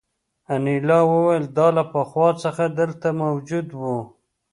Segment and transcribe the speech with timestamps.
[0.53, 3.97] انیلا وویل دا له پخوا څخه دلته موجود وو